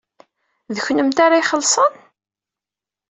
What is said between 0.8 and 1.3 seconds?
kennemti